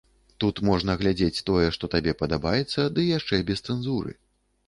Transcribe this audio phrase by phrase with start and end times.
[0.43, 4.11] Тут можна глядзець тое, што табе падабаецца, ды яшчэ без цэнзуры.